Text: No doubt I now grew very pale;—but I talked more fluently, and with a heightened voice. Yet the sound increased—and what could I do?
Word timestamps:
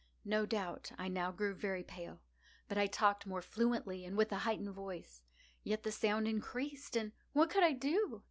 No 0.25 0.47
doubt 0.47 0.91
I 0.97 1.09
now 1.09 1.31
grew 1.31 1.53
very 1.53 1.83
pale;—but 1.83 2.75
I 2.75 2.87
talked 2.87 3.27
more 3.27 3.43
fluently, 3.43 4.03
and 4.03 4.17
with 4.17 4.31
a 4.31 4.39
heightened 4.39 4.71
voice. 4.73 5.21
Yet 5.63 5.83
the 5.83 5.91
sound 5.91 6.27
increased—and 6.27 7.11
what 7.33 7.51
could 7.51 7.61
I 7.63 7.73
do? 7.73 8.19